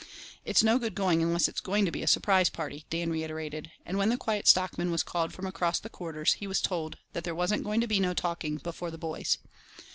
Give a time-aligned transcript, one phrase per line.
[0.45, 3.99] "It's no good going unless it's going to be a surprise party," Dan reiterated; and
[3.99, 7.35] when the Quiet Stockman was called across from the Quarters, he was told that "there
[7.35, 9.37] wasn't going to be no talking before the boys."